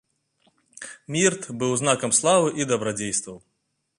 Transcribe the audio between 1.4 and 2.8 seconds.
быў знакам славы і